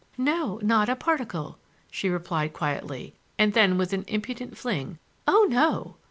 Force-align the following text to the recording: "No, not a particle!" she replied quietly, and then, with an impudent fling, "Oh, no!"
"No, 0.17 0.57
not 0.63 0.89
a 0.89 0.95
particle!" 0.95 1.59
she 1.91 2.09
replied 2.09 2.53
quietly, 2.53 3.13
and 3.37 3.53
then, 3.53 3.77
with 3.77 3.93
an 3.93 4.03
impudent 4.07 4.57
fling, 4.57 4.97
"Oh, 5.27 5.45
no!" 5.47 5.97